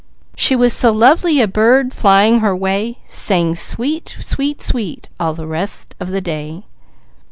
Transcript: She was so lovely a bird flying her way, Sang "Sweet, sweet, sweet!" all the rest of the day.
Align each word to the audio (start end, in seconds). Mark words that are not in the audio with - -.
She 0.35 0.55
was 0.55 0.73
so 0.73 0.91
lovely 0.91 1.41
a 1.41 1.47
bird 1.47 1.93
flying 1.93 2.39
her 2.39 2.55
way, 2.55 2.97
Sang 3.07 3.53
"Sweet, 3.55 4.17
sweet, 4.19 4.59
sweet!" 4.59 5.09
all 5.19 5.35
the 5.35 5.45
rest 5.45 5.93
of 5.99 6.09
the 6.09 6.21
day. 6.21 6.63